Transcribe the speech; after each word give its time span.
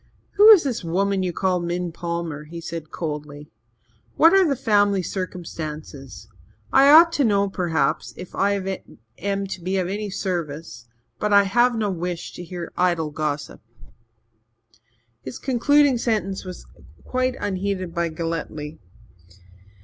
"Who 0.31 0.49
is 0.49 0.63
this 0.63 0.83
woman 0.83 1.21
you 1.21 1.31
call 1.31 1.59
Min 1.59 1.91
Palmer?" 1.91 2.45
he 2.45 2.59
said 2.59 2.89
coldly. 2.89 3.51
"What 4.15 4.33
are 4.33 4.47
the 4.47 4.55
family 4.55 5.03
circumstances? 5.03 6.27
I 6.73 6.89
ought 6.89 7.11
to 7.11 7.23
know, 7.23 7.51
perhaps, 7.51 8.11
if 8.17 8.33
I 8.33 8.81
am 9.19 9.45
to 9.45 9.61
be 9.61 9.77
of 9.77 9.87
any 9.87 10.09
service 10.09 10.87
but 11.19 11.31
I 11.31 11.43
have 11.43 11.75
no 11.77 11.91
wish 11.91 12.33
to 12.33 12.43
hear 12.43 12.73
idle 12.75 13.11
gossip." 13.11 13.61
His 15.21 15.37
concluding 15.37 15.99
sentence 15.99 16.45
was 16.45 16.65
quite 17.03 17.35
unheeded 17.39 17.93
by 17.93 18.09
Galletly. 18.09 18.79